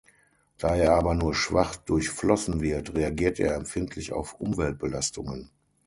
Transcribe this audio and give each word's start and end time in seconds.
Da 0.57 0.75
er 0.75 0.95
aber 0.95 1.13
nur 1.13 1.35
schwach 1.35 1.75
durchflossen 1.75 2.59
wird, 2.59 2.95
reagiert 2.95 3.39
er 3.39 3.53
empfindlich 3.53 4.13
auf 4.13 4.33
Umweltbelastungen. 4.41 5.51